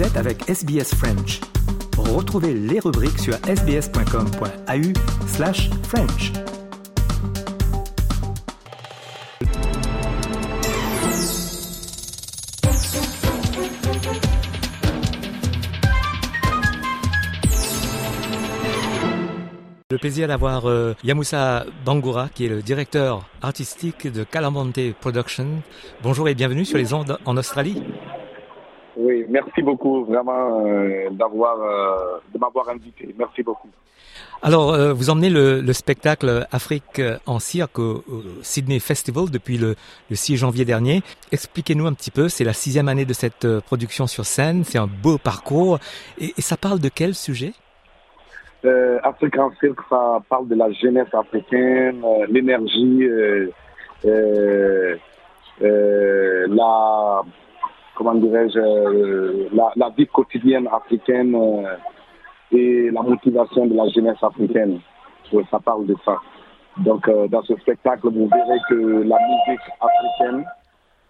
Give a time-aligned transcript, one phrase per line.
[0.00, 1.40] Vous êtes avec SBS French.
[1.98, 6.32] Retrouvez les rubriques sur sbs.com.au slash French.
[19.90, 25.62] Le plaisir d'avoir euh, Yamoussa Bangoura, qui est le directeur artistique de Calamante Production.
[26.02, 27.82] Bonjour et bienvenue sur les ondes en Australie.
[28.96, 33.14] Oui, merci beaucoup vraiment euh, d'avoir euh, de m'avoir invité.
[33.18, 33.68] Merci beaucoup.
[34.42, 39.58] Alors, euh, vous emmenez le, le, spectacle Afrique en cirque au, au Sydney Festival depuis
[39.58, 39.76] le,
[40.08, 41.02] le 6 janvier dernier.
[41.30, 44.78] Expliquez-nous un petit peu, c'est la sixième année de cette euh, production sur scène, c'est
[44.78, 45.78] un beau parcours.
[46.18, 47.52] Et, et ça parle de quel sujet?
[48.64, 53.50] Euh, Afrique en cirque, ça parle de la jeunesse africaine, euh, l'énergie, euh,
[55.62, 57.22] la
[58.00, 61.36] comment dirais-je, la, la, vie quotidienne africaine
[62.50, 64.80] et la motivation de la jeunesse africaine.
[65.50, 66.16] Ça parle de ça.
[66.78, 70.44] Donc, euh, dans ce spectacle, vous verrez que la musique africaine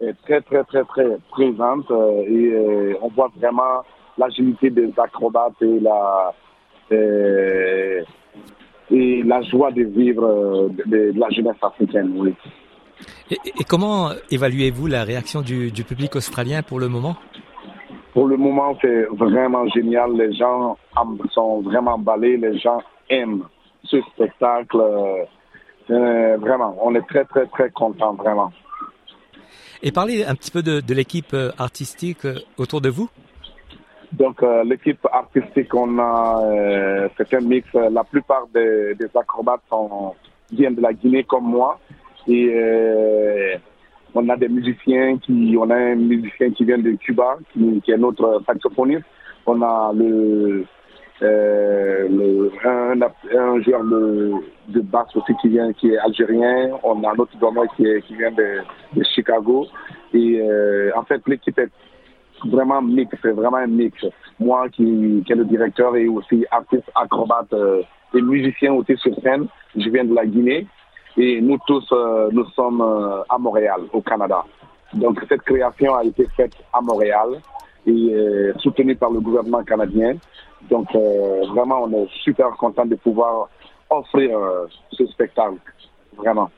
[0.01, 3.83] est très, très, très, très présente euh, et euh, on voit vraiment
[4.17, 6.33] l'agilité des acrobates et la,
[8.91, 12.33] et la joie de vivre de, la jeunesse africaine.
[13.31, 17.15] Et, et comment évaluez-vous la réaction du, du, public australien pour le moment?
[18.13, 20.11] Pour le moment, c'est vraiment génial.
[20.17, 20.77] Les gens
[21.33, 22.35] sont vraiment emballés.
[22.35, 23.45] Les gens aiment
[23.85, 24.77] ce spectacle.
[25.89, 28.51] Euh, vraiment, on est très, très, très contents, vraiment.
[29.81, 33.09] Et parlez un petit peu de, de l'équipe artistique autour de vous.
[34.11, 37.65] Donc, euh, l'équipe artistique, on a, euh, c'est un mix.
[37.73, 40.15] La plupart des, des acrobates sont,
[40.51, 41.79] viennent de la Guinée comme moi.
[42.27, 43.55] Et euh,
[44.13, 47.97] on a des musiciens qui, on a un musicien qui vient de Cuba, qui, est
[47.97, 49.05] notre saxophoniste.
[49.45, 50.65] On a le,
[51.23, 56.71] euh, un, joueur de, basse aussi qui vient, qui est algérien.
[56.83, 59.67] On a un autre drummer qui, qui vient de, Chicago.
[60.13, 61.71] Et euh, en fait, l'équipe est
[62.45, 64.05] vraiment mix, c'est vraiment un mix.
[64.39, 67.53] Moi qui, qui est le directeur et aussi artiste, acrobate
[68.13, 70.67] et musicien aussi sur scène, je viens de la Guinée.
[71.17, 74.43] Et nous tous, euh, nous sommes euh, à Montréal, au Canada.
[74.93, 77.41] Donc cette création a été faite à Montréal
[77.85, 80.15] et euh, soutenue par le gouvernement canadien.
[80.69, 83.49] Donc vraiment, on est super content de pouvoir
[83.89, 84.37] offrir
[84.91, 85.55] ce spectacle,
[86.15, 86.51] vraiment.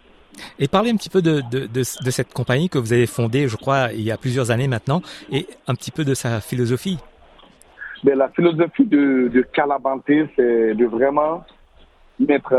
[0.60, 3.48] Et parlez un petit peu de, de, de, de, cette compagnie que vous avez fondée,
[3.48, 7.00] je crois, il y a plusieurs années maintenant, et un petit peu de sa philosophie.
[8.04, 10.04] Mais la philosophie de, de Calabante,
[10.36, 11.46] c'est de vraiment
[12.20, 12.54] mettre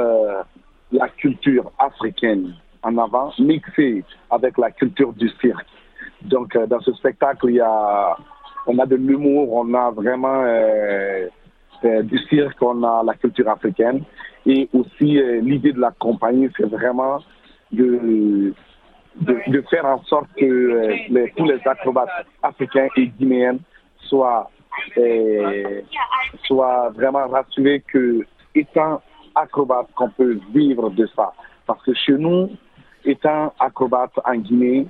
[0.95, 5.67] la culture africaine en avant, mixée avec la culture du cirque.
[6.23, 8.17] Donc, euh, dans ce spectacle, il y a,
[8.67, 11.27] on a de l'humour, on a vraiment euh,
[11.85, 14.03] euh, du cirque, on a la culture africaine.
[14.47, 17.19] Et aussi, l'idée de la compagnie, c'est vraiment
[17.73, 18.53] de,
[19.23, 23.57] de, faire en sorte que tous les acrobates africains et guinéens
[24.01, 24.51] soient,
[26.47, 28.21] soient vraiment rassurés que,
[28.55, 29.01] étant
[29.35, 31.33] acrobate qu'on peut vivre de ça.
[31.67, 32.51] Parce que chez nous,
[33.05, 34.87] étant acrobate en Guinée,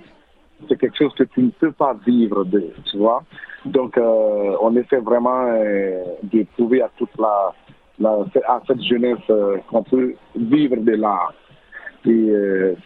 [0.68, 3.22] c'est quelque chose que tu ne peux pas vivre de, tu vois.
[3.64, 7.54] Donc, euh, on essaie vraiment euh, de prouver à toute la,
[8.46, 11.32] à cette jeunesse euh, qu'on peut vivre de l'art.
[12.06, 12.30] Et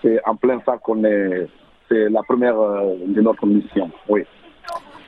[0.01, 1.49] c'est en plein ça qu'on est,
[1.89, 4.25] c'est la première de notre mission, oui.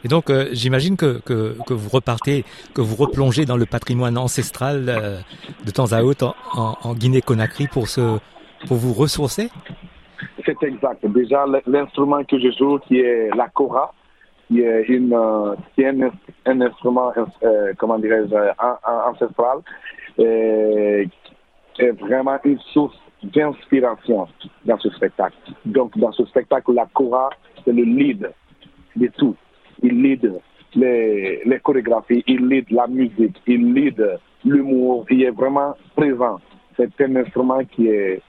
[0.05, 2.45] Et donc, euh, j'imagine que, que, que, vous repartez,
[2.75, 5.19] que vous replongez dans le patrimoine ancestral euh,
[5.65, 8.19] de temps à autre en, Guinée-Conakry pour, se,
[8.67, 9.51] pour vous ressourcer?
[10.45, 11.07] C'est exact.
[11.07, 13.93] Déjà, l'instrument que je joue, qui est la kora,
[14.49, 15.17] qui est, une,
[15.75, 15.95] qui est
[16.47, 17.13] un, instrument,
[17.43, 18.35] euh, comment dirais-je,
[19.09, 19.59] ancestral,
[20.19, 21.09] est
[22.01, 24.29] vraiment une source d'inspiration
[24.65, 25.37] dans ce spectacle.
[25.67, 27.31] Donc, dans ce spectacle, la kora,
[27.65, 28.31] c'est le lead
[28.97, 29.37] de tout
[29.83, 30.33] il lead
[30.75, 36.39] les, les chorégraphies, il lead la musique, il lead l'humour, il est vraiment présent.
[36.77, 38.23] C'est un instrument qui est,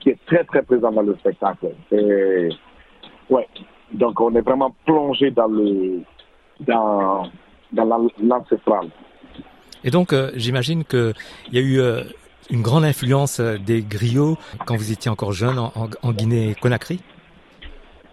[0.00, 1.68] qui est très très présent dans le spectacle.
[1.90, 2.48] Et,
[3.30, 3.46] ouais.
[3.92, 6.00] Donc on est vraiment plongé dans le
[6.60, 7.28] dans,
[7.72, 8.88] dans l'ancestral.
[9.84, 11.14] Et donc euh, j'imagine qu'il
[11.52, 12.02] y a eu euh,
[12.50, 14.36] une grande influence des griots
[14.66, 17.00] quand vous étiez encore jeune en, en, en Guinée-Conakry?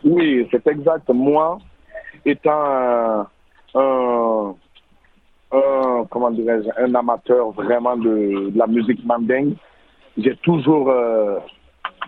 [0.03, 1.09] Oui, c'est exact.
[1.09, 1.59] Moi,
[2.25, 3.27] étant un,
[3.75, 4.55] un,
[5.51, 9.53] un comment dirais-je, un amateur vraiment de, la musique mandingue,
[10.17, 11.39] j'ai toujours euh,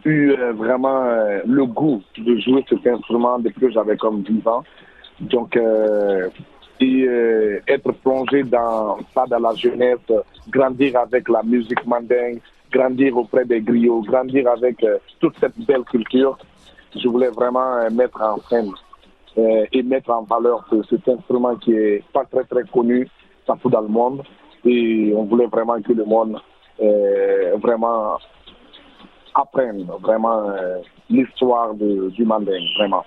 [0.04, 4.48] eu euh, vraiment euh, le goût de jouer cet instrument depuis que j'avais comme 10
[4.48, 4.64] ans.
[5.22, 5.58] Donc,
[6.82, 7.08] et
[7.70, 10.12] être plongé dans ça, dans la jeunesse,
[10.50, 14.86] grandir avec la musique mandingue, grandir auprès des griots, grandir avec
[15.22, 16.38] toute cette belle culture.
[16.94, 18.74] Je voulais vraiment mettre en scène
[19.38, 23.08] et mettre en valeur cet instrument qui est pas très très connu,
[23.46, 24.24] ça fout dans le monde.
[24.64, 26.40] Et on voulait vraiment que le monde
[27.62, 28.18] vraiment
[29.34, 30.54] apprenne vraiment
[31.10, 33.04] l'histoire du mandingue, vraiment.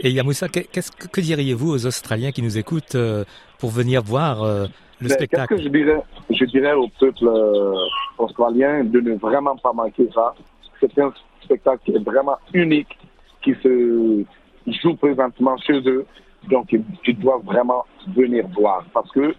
[0.00, 3.24] Et Yamoussa, qu'est-ce que diriez-vous aux Australiens qui nous écoutent euh,
[3.58, 4.66] pour venir voir euh,
[5.00, 5.56] le ben, spectacle?
[5.56, 6.02] que je dirais?
[6.30, 7.74] Je dirais au peuple euh,
[8.18, 10.34] australien de ne vraiment pas manquer ça.
[10.80, 11.12] C'est un
[11.42, 12.98] spectacle qui est vraiment unique,
[13.42, 14.24] qui se
[14.66, 16.06] joue présentement chez eux.
[16.48, 17.84] Donc, ils, doivent vraiment
[18.16, 19.34] venir voir parce que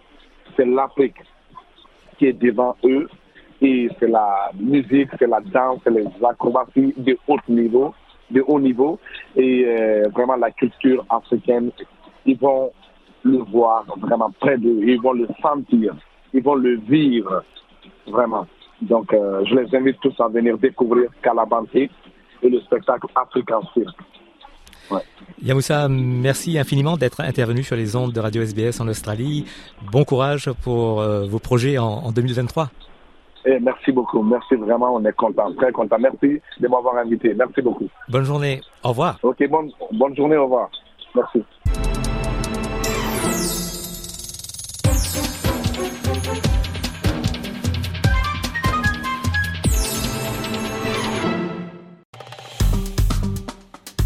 [0.56, 1.16] c'est l'Afrique
[2.18, 3.08] qui est devant eux
[3.60, 7.94] et c'est la musique, c'est la danse, c'est les acrobaties de haut niveau
[8.30, 8.98] de haut niveau
[9.36, 11.70] et euh, vraiment la culture africaine,
[12.26, 12.72] ils vont
[13.22, 15.94] le voir vraiment près d'eux, ils vont le sentir,
[16.32, 17.44] ils vont le vivre
[18.06, 18.46] vraiment.
[18.82, 21.90] Donc euh, je les invite tous à venir découvrir Calabanté
[22.42, 23.96] et le spectacle African Cirque.
[24.90, 25.00] Ouais.
[25.42, 29.46] Yamoussa, merci infiniment d'être intervenu sur les ondes de Radio SBS en Australie.
[29.90, 32.70] Bon courage pour euh, vos projets en, en 2023.
[33.46, 34.22] Eh, merci beaucoup.
[34.22, 34.94] Merci vraiment.
[34.94, 35.96] On est content, très content.
[35.98, 37.34] Merci de m'avoir invité.
[37.34, 37.88] Merci beaucoup.
[38.08, 38.60] Bonne journée.
[38.82, 39.18] Au revoir.
[39.22, 40.36] Ok, bonne, bonne journée.
[40.36, 40.70] Au revoir.
[41.14, 41.42] Merci.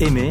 [0.00, 0.30] Aimez,